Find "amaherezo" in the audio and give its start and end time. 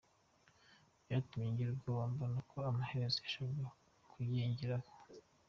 2.69-3.17